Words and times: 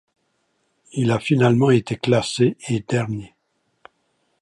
Il 0.93 1.11
a 1.11 1.19
finalement 1.19 1.69
été 1.69 1.95
classé 1.95 2.57
et 2.67 2.79
dernier. 2.79 3.35